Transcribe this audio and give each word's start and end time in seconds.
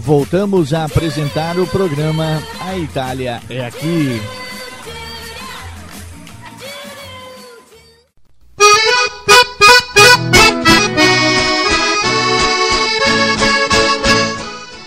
voltamos 0.00 0.72
a 0.72 0.84
apresentar 0.84 1.58
o 1.58 1.66
programa 1.66 2.42
A 2.58 2.76
Itália 2.78 3.40
é 3.48 3.64
Aqui. 3.64 4.20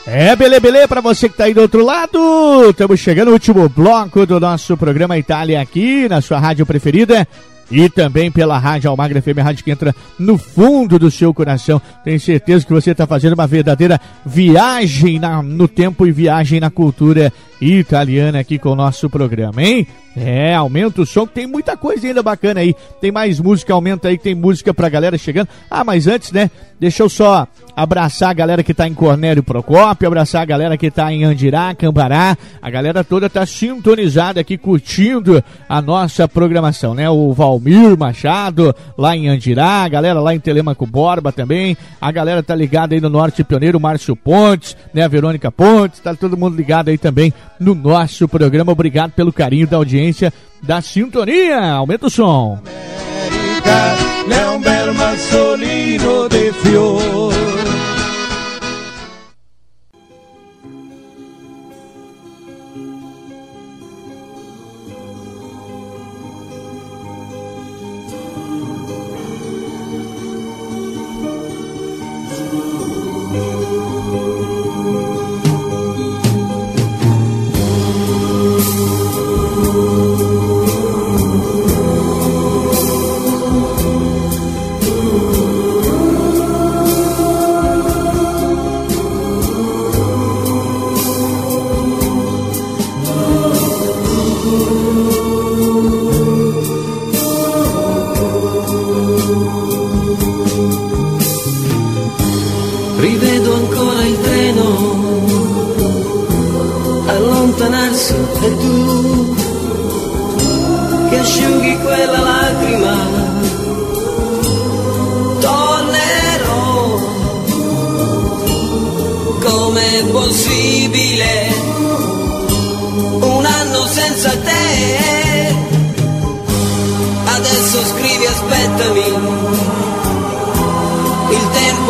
É, 0.06 0.36
bele, 0.36 0.60
bele, 0.60 0.88
pra 0.88 1.02
você 1.02 1.28
que 1.28 1.36
tá 1.36 1.46
aí 1.46 1.54
do 1.54 1.62
outro 1.62 1.84
lado. 1.84 2.70
Estamos 2.70 3.00
chegando 3.00 3.28
no 3.28 3.34
último 3.34 3.68
bloco 3.70 4.26
do 4.26 4.40
nosso 4.40 4.78
programa 4.78 5.18
Itália 5.18 5.62
aqui, 5.62 6.08
na 6.08 6.22
sua 6.22 6.40
rádio 6.40 6.66
preferida. 6.66 7.28
E 7.72 7.90
também 7.90 8.32
pela 8.32 8.58
Rádio 8.58 8.90
Almagra 8.90 9.22
FM, 9.22 9.40
a 9.40 9.44
rádio 9.44 9.64
que 9.64 9.72
entra 9.72 9.96
no 10.20 10.38
fundo 10.38 11.00
do 11.00 11.10
seu 11.10 11.34
coração. 11.34 11.82
Tenho 12.04 12.20
certeza 12.20 12.66
que 12.66 12.74
você 12.74 12.92
está 12.92 13.08
fazendo 13.08 13.34
uma 13.34 13.48
verdadeira 13.48 14.00
viagem 14.26 15.20
na, 15.20 15.42
no 15.42 15.68
tempo 15.68 16.06
e 16.06 16.12
viagem 16.12 16.60
na 16.60 16.70
cultura 16.70 17.32
italiana 17.62 18.40
aqui 18.40 18.60
com 18.60 18.70
o 18.70 18.76
nosso 18.76 19.10
programa, 19.10 19.64
hein? 19.64 19.88
É, 20.16 20.54
aumenta 20.54 21.02
o 21.02 21.06
som, 21.06 21.26
tem 21.26 21.48
muita 21.48 21.76
coisa 21.76 22.08
ainda 22.08 22.22
bacana 22.22 22.60
aí. 22.60 22.76
Tem 23.02 23.12
mais 23.12 23.40
música, 23.40 23.74
aumenta 23.74 24.08
aí, 24.08 24.18
tem 24.18 24.36
música 24.36 24.74
pra 24.74 24.90
galera 24.90 25.18
chegando. 25.18 25.48
Ah, 25.70 25.84
mas 25.84 26.08
antes, 26.08 26.32
né, 26.32 26.52
deixa 26.80 27.02
eu 27.02 27.10
só 27.10 27.48
abraçar 27.76 28.30
a 28.30 28.34
galera 28.34 28.64
que 28.64 28.74
tá 28.74 28.88
em 28.88 28.94
Cornélio 28.94 29.42
Procópio, 29.42 30.08
abraçar 30.08 30.44
a 30.44 30.46
galera 30.46 30.78
que 30.78 30.92
tá 30.92 31.12
em 31.12 31.24
Andirá, 31.24 31.74
Cambará. 31.74 32.38
A 32.62 32.70
galera 32.70 33.04
toda 33.04 33.30
tá 33.30 33.46
sintonizada 33.46 34.40
aqui, 34.40 34.58
curtindo 34.58 35.44
a 35.68 35.82
nossa 35.82 36.28
programação, 36.28 36.94
né? 36.94 37.10
O 37.10 37.34
Valmir 37.34 37.98
Machado, 37.98 38.76
lá 38.98 39.16
em 39.16 39.28
Andirá, 39.28 39.84
a 39.84 39.90
galera 39.90 40.20
lá 40.20 40.36
em 40.36 40.40
Telemaco 40.40 40.86
Borba 40.86 41.32
também. 41.32 41.76
A 42.00 42.12
galera 42.12 42.44
tá 42.44 42.54
ligada 42.54 42.94
aí 42.94 43.02
no 43.02 43.10
Norte 43.10 43.44
Pioneiro, 43.44 43.80
Márcio 43.80 44.16
Pontes, 44.16 44.78
né? 44.94 45.04
A 45.04 45.08
Verônica 45.08 45.52
Pontes, 45.52 46.00
tá 46.00 46.14
todo 46.14 46.38
mundo 46.38 46.56
ligado 46.56 46.90
aí 46.90 46.98
também 46.98 47.34
no 47.60 47.74
nosso 47.74 48.28
programa. 48.28 48.72
Obrigado 48.72 49.12
pelo 49.12 49.34
carinho 49.34 49.66
da 49.66 49.78
audiência, 49.78 50.03
da 50.62 50.82
sintonia. 50.82 51.74
Aumenta 51.74 52.08
o 52.08 52.10
som. 52.10 52.60
América, 52.64 54.04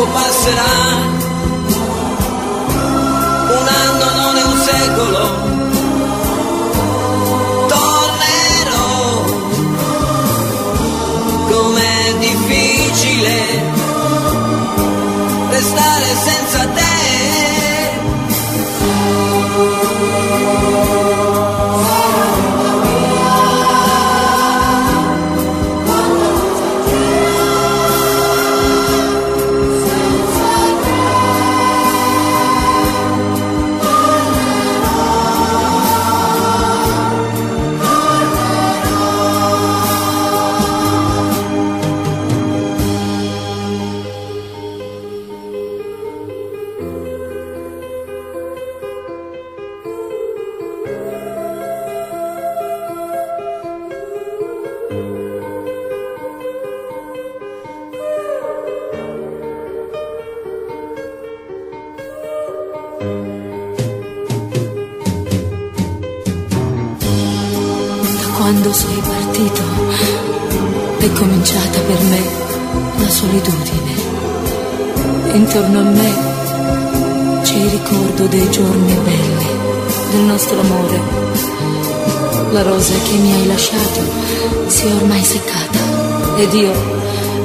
poco 0.04 0.12
passerà. 0.12 1.02
Un 3.60 3.68
anno 3.68 4.12
non 4.22 4.38
è 4.38 4.44
un 4.44 4.58
secolo. 4.70 5.22
Tornerò. 7.68 9.24
Com'è 11.50 12.16
difficile 12.20 13.72
restare 15.50 16.16
senza 16.26 16.68
te. 16.68 17.13
solitudine. 73.34 73.94
Intorno 75.34 75.80
a 75.80 75.84
me 75.84 77.42
c'è 77.42 77.56
il 77.56 77.70
ricordo 77.70 78.28
dei 78.28 78.50
giorni 78.52 78.94
belli, 78.94 79.48
del 80.12 80.22
nostro 80.22 80.60
amore. 80.60 81.02
La 82.52 82.62
rosa 82.62 82.94
che 82.94 83.14
mi 83.14 83.34
hai 83.34 83.48
lasciato 83.48 84.02
si 84.68 84.86
è 84.86 84.94
ormai 84.94 85.24
seccata 85.24 85.80
ed 86.38 86.54
io 86.54 86.74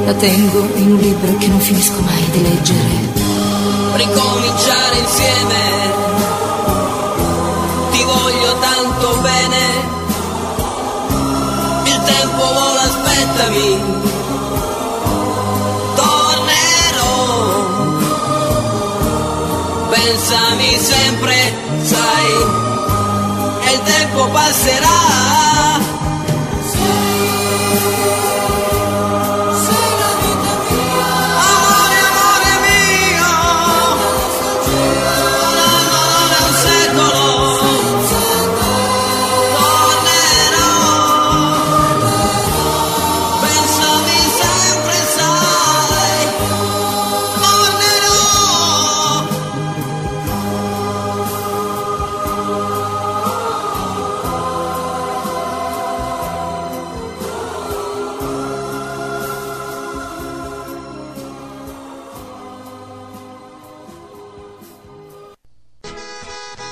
la 0.04 0.12
tengo 0.14 0.68
in 0.74 0.92
un 0.92 0.98
libro 0.98 1.36
che 1.38 1.46
non 1.46 1.60
finisco 1.60 2.00
mai 2.00 2.24
di 2.32 2.42
leggere. 2.42 3.16
Ricominciare 3.94 4.98
insieme, 4.98 5.56
ti 7.90 8.02
voglio 8.02 8.58
tanto 8.60 9.18
bene, 9.22 9.56
il 11.84 12.00
tempo 12.04 12.44
vola, 12.44 12.82
aspettami. 12.82 14.17
pensami 20.08 20.78
sempre, 20.78 21.36
sai, 21.82 22.32
e 23.66 23.72
il 23.74 23.82
tempo 23.82 24.26
passerà. 24.30 25.07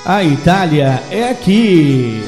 A 0.09 0.23
Itália 0.23 1.03
é 1.11 1.27
aqui. 1.27 2.23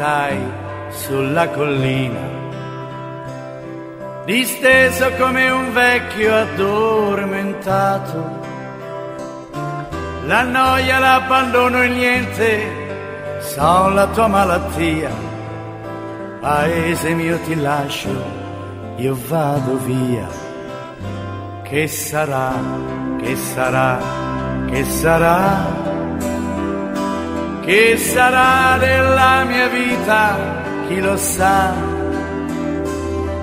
Stai 0.00 0.40
sulla 0.88 1.46
collina, 1.50 2.24
disteso 4.24 5.10
come 5.18 5.50
un 5.50 5.74
vecchio 5.74 6.34
addormentato. 6.36 8.18
La 10.24 10.42
noia, 10.42 10.98
l'abbandono 11.00 11.82
e 11.82 11.88
niente 11.88 13.40
sono 13.40 13.90
la 13.90 14.06
tua 14.06 14.26
malattia. 14.26 15.10
Paese 16.40 17.10
mio 17.12 17.38
ti 17.40 17.60
lascio, 17.60 18.24
io 18.96 19.14
vado 19.28 19.76
via. 19.84 20.28
Che 21.62 21.86
sarà, 21.86 22.54
che 23.20 23.36
sarà, 23.36 23.98
che 24.70 24.82
sarà? 24.82 25.89
Che 27.70 27.96
sarà 27.98 28.78
della 28.78 29.44
mia 29.44 29.68
vita, 29.68 30.36
chi 30.88 30.98
lo 30.98 31.16
sa? 31.16 31.72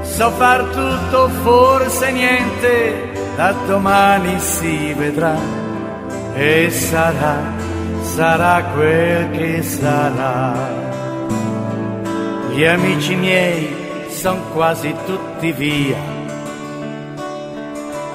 So 0.02 0.30
far 0.32 0.64
tutto, 0.66 1.30
forse 1.44 2.12
niente, 2.12 3.10
da 3.38 3.54
domani 3.66 4.38
si 4.40 4.92
vedrà. 4.92 5.38
E 6.34 6.70
sarà, 6.70 7.38
sarà 8.02 8.66
quel 8.76 9.32
che 9.32 9.62
sarà. 9.64 10.54
Gli 12.52 12.66
amici 12.66 13.16
miei 13.16 14.10
son 14.10 14.42
quasi 14.52 14.94
tutti 15.06 15.54
via. 15.54 16.02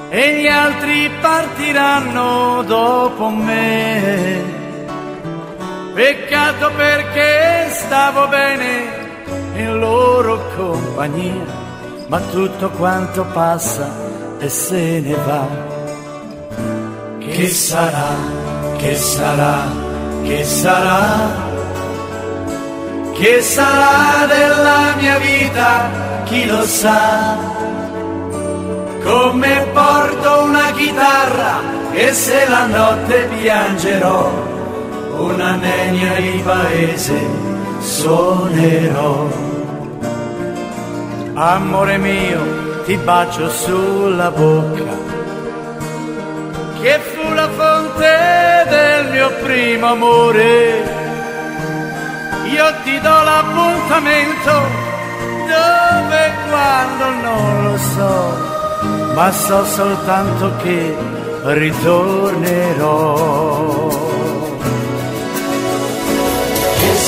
E 0.09 0.41
gli 0.41 0.47
altri 0.47 1.09
partiranno 1.19 2.61
dopo 2.67 3.29
me 3.29 4.62
Peccato 5.93 6.71
perché 6.71 7.67
stavo 7.69 8.27
bene 8.27 9.21
in 9.57 9.77
loro 9.77 10.43
compagnia, 10.55 11.45
ma 12.07 12.19
tutto 12.31 12.71
quanto 12.71 13.23
passa 13.25 13.87
e 14.39 14.49
se 14.49 14.99
ne 15.01 15.15
va. 15.23 15.47
Che 17.19 17.47
sarà, 17.47 18.15
che 18.77 18.95
sarà, 18.95 19.65
che 20.23 20.43
sarà, 20.43 21.29
che 23.13 23.41
sarà 23.43 24.25
della 24.25 24.95
mia 24.97 25.19
vita, 25.19 26.23
chi 26.23 26.47
lo 26.47 26.63
sa. 26.63 27.37
Come 29.03 29.67
porto 29.71 30.43
una 30.43 30.71
chitarra 30.71 31.59
e 31.91 32.13
se 32.13 32.47
la 32.47 32.65
notte 32.65 33.29
piangerò 33.39 34.52
una 35.19 35.55
nenia 35.55 36.13
di 36.15 36.41
paese 36.43 37.19
suonerò. 37.79 39.27
Amore 41.35 41.97
mio, 41.97 42.83
ti 42.85 42.95
bacio 42.97 43.49
sulla 43.49 44.29
bocca, 44.31 44.95
che 46.81 46.99
fu 46.99 47.33
la 47.33 47.49
fonte 47.49 48.65
del 48.69 49.11
mio 49.11 49.31
primo 49.43 49.87
amore. 49.87 51.01
Io 52.45 52.65
ti 52.83 52.99
do 52.99 53.23
l'appuntamento 53.23 54.51
dove 55.47 56.25
e 56.25 56.31
quando 56.49 57.05
non 57.21 57.63
lo 57.63 57.77
so, 57.77 59.13
ma 59.15 59.31
so 59.31 59.65
soltanto 59.65 60.51
che 60.61 60.95
ritornerò 61.45 62.93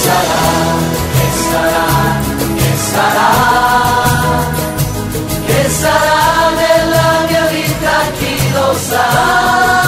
estará, 0.05 0.43
estará, 1.27 1.87
estará, 2.73 3.29
estará 5.65 6.51
nella 6.57 7.07
mia 7.27 7.45
vita 7.47 7.95
chi 8.19 8.33
lo 8.53 8.73
sa. 8.75 9.84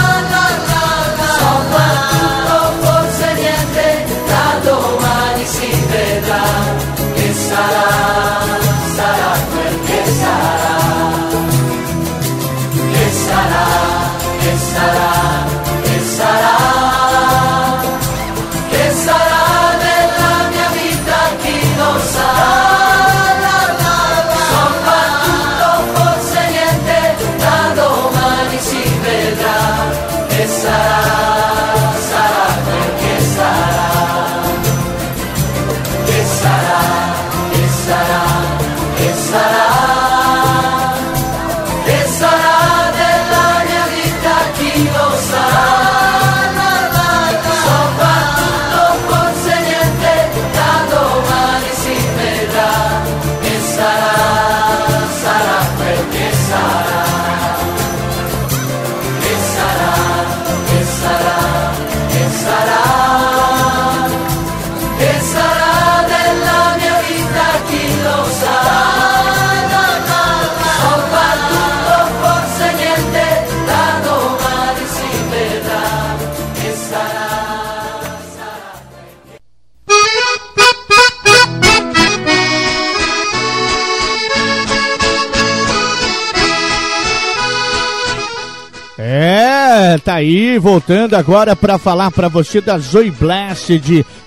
Aí, 90.18 90.58
voltando 90.58 91.16
agora 91.16 91.56
para 91.56 91.78
falar 91.78 92.10
para 92.10 92.28
você 92.28 92.60
da 92.60 92.78
Zoe 92.80 93.12
Blast. 93.12 93.70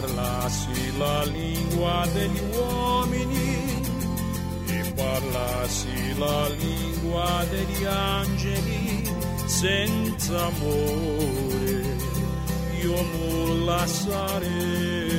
parlassi 0.00 0.96
la 0.96 1.24
lingua 1.24 2.06
degli 2.12 2.40
uomini 2.56 3.82
e 4.66 4.92
parlassi 4.94 6.18
la 6.18 6.48
lingua 6.48 7.44
degli 7.50 7.84
angeli 7.84 9.04
senza 9.44 10.46
amore 10.46 11.98
io 12.80 13.02
nulla 13.02 13.86
sarei. 13.86 15.18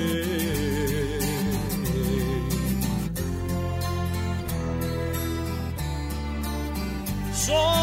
So 7.33 7.80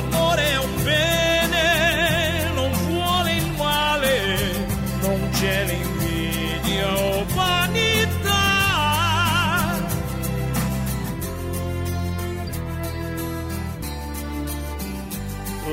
L'amore 0.00 0.42
è 0.52 0.58
un 0.58 0.82
bene, 0.84 2.52
non 2.54 2.70
vuole 2.86 3.32
il 3.34 3.50
male, 3.56 4.66
non 5.00 5.28
c'è 5.32 5.64
l'invidia 5.64 6.96
o 6.96 7.24
vanità. 7.34 8.46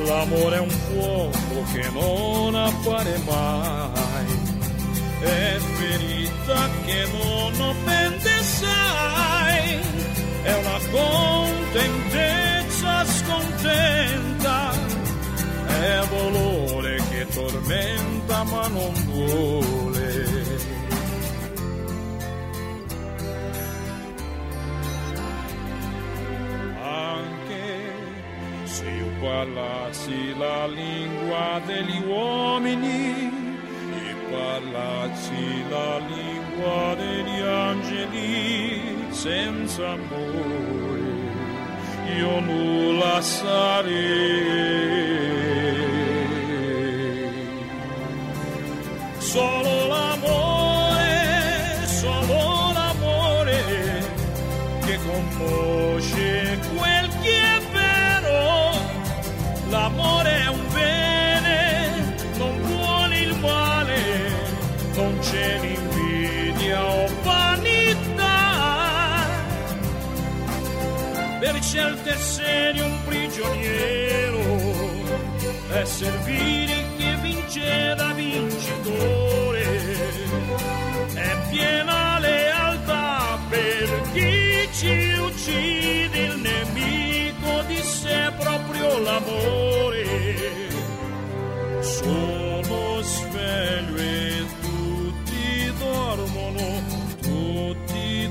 L'amore 0.08 0.55
è 0.55 0.60
un 0.60 0.70
fuoco 0.70 1.63
che 1.72 1.88
non 1.91 2.55
appare 2.55 3.22
mai, 3.27 4.25
è 5.20 5.58
ferita 5.60 6.70
che 6.84 7.08
non 7.12 7.44
non 18.67 18.93
vuole. 19.05 20.25
Anche 26.81 27.65
se 28.63 28.86
io 28.86 29.10
parlassi 29.19 30.36
la 30.38 30.67
lingua 30.67 31.62
degli 31.65 32.01
uomini 32.05 33.31
e 33.91 34.15
parlassi 34.29 35.63
la 35.69 35.98
lingua 36.00 36.95
degli 36.95 37.41
angeli 37.41 39.07
senza 39.10 39.91
amore, 39.91 41.01
io 42.17 42.39
nulla 42.39 43.22
sarei. 43.22 45.04
solo 49.35 49.87
l'amore, 49.87 51.85
solo 51.87 52.71
l'amore 52.71 53.63
che 54.85 54.97
compose 55.05 56.57
quel 56.77 57.09
che 57.21 57.35
è 57.57 57.59
vero. 57.73 58.71
L'amore 59.69 60.31
è 60.39 60.47
un 60.47 60.65
bene, 60.71 62.15
non 62.37 62.61
vuole 62.61 63.19
il 63.19 63.35
male, 63.39 63.99
non 64.95 65.19
c'è 65.19 65.59
l'invidia 65.59 66.81
o 66.81 67.05
vanità. 67.23 68.53
Per 71.41 71.61
scelte 71.61 72.17
serie 72.17 72.83
un 72.83 73.03
prigioniero 73.03 74.43
è 75.71 75.83
servire 75.83 76.85
che 76.97 77.15
vince 77.21 77.93
da 77.97 78.13
vincitore. 78.13 79.25
amore, 89.15 90.05
sono 91.81 93.01
sveglio 93.01 93.98
e 93.98 94.45
tutti 94.62 95.74
dormono, 95.79 96.81
tu 97.22 97.75
te 97.86 98.29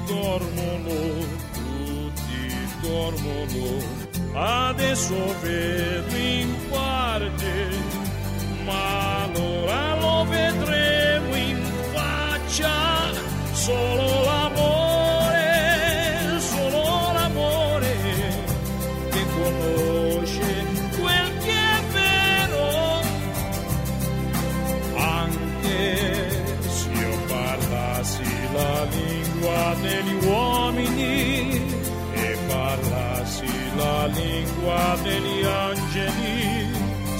tutti 1.52 2.42
dormono. 2.82 4.02
Adesso 4.34 5.14
vedo 5.42 6.16
em 6.16 6.54
parte, 6.68 7.68
ma 8.64 9.22
allora 9.24 9.96
lo 10.00 10.24
vedremo 10.24 11.34
em 11.34 11.62
faccia 11.92 13.12
solo 13.52 14.13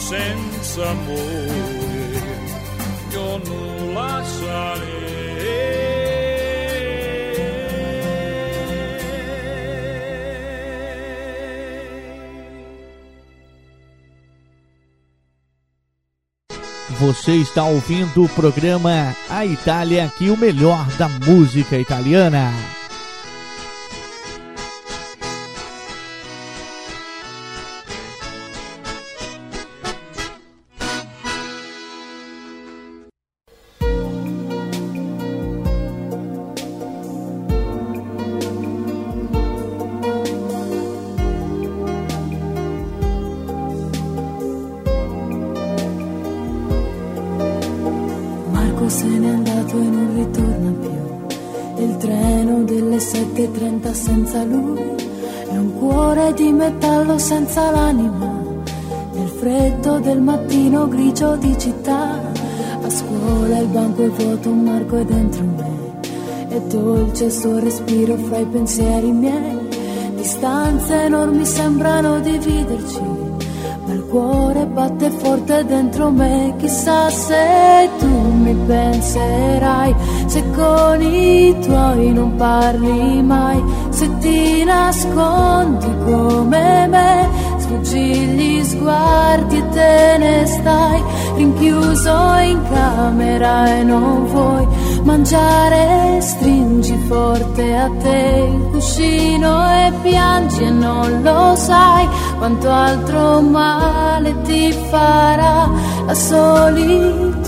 senza 0.04 0.90
amore 0.90 2.22
io 3.10 3.38
non. 3.38 3.64
Você 17.06 17.34
está 17.34 17.64
ouvindo 17.64 18.24
o 18.24 18.28
programa 18.30 19.14
A 19.28 19.44
Itália 19.44 20.06
aqui, 20.06 20.30
o 20.30 20.38
melhor 20.38 20.86
da 20.96 21.06
música 21.08 21.76
italiana. 21.76 22.73
Delle 52.94 52.98
7.30 52.98 53.92
senza 53.92 54.44
lui 54.44 54.80
è 55.48 55.56
un 55.56 55.74
cuore 55.78 56.32
di 56.34 56.52
metallo 56.52 57.18
senza 57.18 57.70
l'anima. 57.70 58.42
Nel 59.12 59.28
freddo 59.28 59.98
del 59.98 60.20
mattino 60.20 60.88
grigio 60.88 61.36
di 61.36 61.56
città, 61.58 62.20
a 62.82 62.90
scuola 62.90 63.58
il 63.58 63.66
banco 63.66 64.02
è 64.02 64.08
vuoto, 64.08 64.48
un 64.50 64.62
Marco 64.62 64.96
è 64.96 65.04
dentro 65.04 65.44
me. 65.44 65.72
È 66.48 66.60
dolce 66.60 67.24
il 67.24 67.32
suo 67.32 67.58
respiro 67.58 68.16
fra 68.16 68.38
i 68.38 68.46
pensieri 68.46 69.10
miei. 69.10 69.58
Distanze 70.14 71.02
enormi 71.02 71.44
sembrano 71.44 72.20
dividerci 72.20 73.12
ma 73.86 73.92
il 73.92 74.04
cuore 74.06 74.63
batte 74.74 75.08
forte 75.10 75.64
dentro 75.64 76.10
me, 76.10 76.52
chissà 76.58 77.08
se 77.08 77.88
tu 77.98 78.08
mi 78.08 78.54
penserai, 78.66 79.94
se 80.26 80.42
con 80.50 81.00
i 81.00 81.56
tuoi 81.60 82.12
non 82.12 82.34
parli 82.34 83.22
mai, 83.22 83.62
se 83.90 84.18
ti 84.18 84.64
nascondi 84.64 85.86
come 86.04 86.86
me, 86.88 87.28
sfuggi 87.64 88.26
gli 88.36 88.62
sguardi 88.62 89.56
e 89.56 89.68
te 89.70 90.16
ne 90.18 90.46
stai, 90.46 91.02
rinchiuso 91.36 92.36
in 92.42 92.60
camera 92.70 93.78
e 93.78 93.82
non 93.82 94.26
vuoi 94.26 94.66
mangiare, 95.04 96.20
stringi 96.20 96.94
forte 97.08 97.74
a 97.74 97.88
te 98.02 98.50
il 98.52 98.68
cuscino 98.70 99.66
e 99.70 99.92
piangi 100.02 100.62
e 100.62 100.70
non 100.70 101.22
lo 101.22 101.54
sai 101.56 102.06
quanto 102.36 102.70
altro 102.70 103.40
male 103.40 104.42
ti 104.42 104.70
farà 104.90 105.70
la 106.06 106.14
solitudine. 106.14 107.42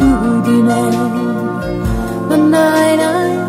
Nanai, 2.28 2.96
nai, 2.96 2.96
nai, 2.96 3.45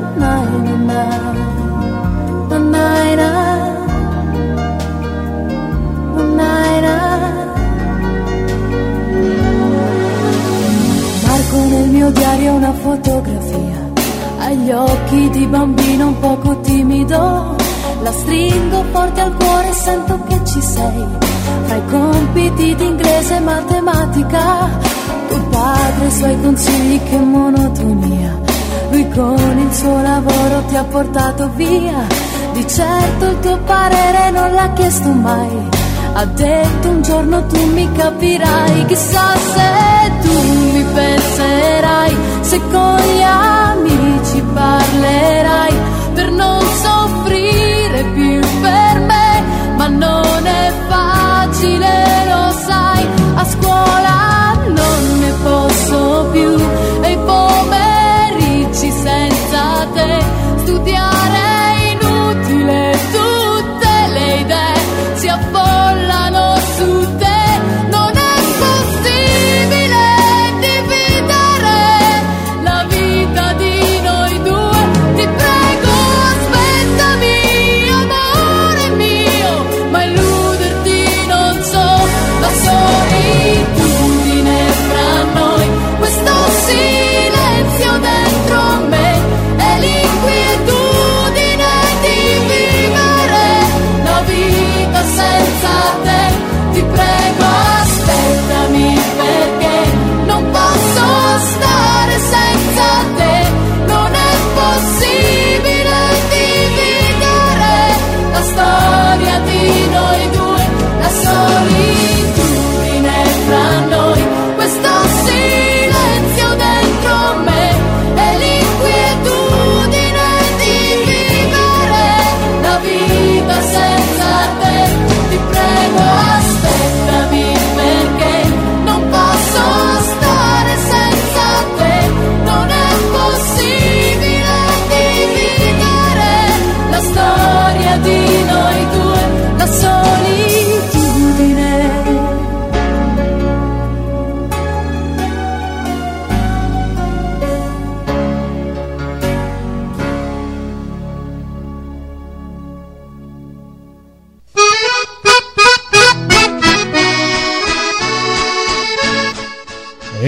la 18.08 18.14
stringo 18.14 18.86
forte 18.94 19.20
al 19.20 19.34
cuore 19.36 19.74
sento 19.74 20.24
che 20.28 20.40
ci 20.46 20.62
sei. 20.62 21.06
Fra 21.66 21.76
i 21.76 21.86
compiti 21.90 22.76
di 22.76 22.86
inglese 22.86 23.36
e 23.36 23.40
matematica, 23.42 24.70
tuo 25.28 25.42
padre 25.50 26.06
e 26.06 26.08
i 26.08 26.12
suoi 26.12 26.42
consigli, 26.42 27.04
che 27.04 27.18
monotonia. 27.18 28.40
Lui 28.92 29.10
con 29.10 29.58
il 29.58 29.74
suo 29.74 30.02
lavoro 30.02 30.64
ti 30.68 30.76
ha 30.78 30.84
portato 30.86 31.50
via. 31.56 32.08
Di 32.54 32.66
certo 32.66 33.26
il 33.26 33.40
tuo 33.42 33.58
parere 33.66 34.32
non 34.32 34.54
l'ha 34.54 34.72
chiesto 34.72 35.10
mai. 35.10 35.70
Ha 36.14 36.26
detto 36.26 36.90
un 36.90 37.02
giorno 37.02 37.46
tu 37.48 37.66
mi 37.74 37.92
capirai, 37.92 38.86
chissà 38.86 39.36
se 39.36 40.12
tu 40.22 40.52
mi 40.72 40.86
penserai, 40.94 42.18
se 42.42 42.62
con 42.72 43.00
gli 43.00 43.22
amici 43.22 43.57
non 49.98 50.46
è 50.46 50.72
facile, 50.88 52.26
lo 52.32 52.52
sai, 52.52 53.06
a 53.36 53.46
scuola 53.46 54.17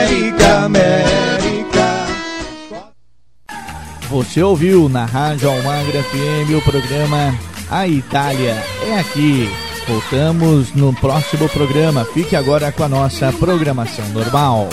America, 0.05 0.65
America. 0.65 2.07
Você 4.11 4.43
ouviu 4.43 4.87
na 4.87 5.07
Rádio 5.07 5.49
Almagra 5.49 6.03
FM 6.03 6.51
o 6.59 6.61
programa 6.61 7.35
A 7.71 7.89
Itália 7.89 8.63
é 8.87 8.99
aqui. 8.99 9.49
Voltamos 9.89 10.75
no 10.75 10.95
próximo 10.95 11.49
programa. 11.49 12.05
Fique 12.05 12.37
agora 12.37 12.71
com 12.71 12.85
a 12.85 12.89
nossa 12.89 13.33
programação 13.33 14.07
normal. 14.11 14.69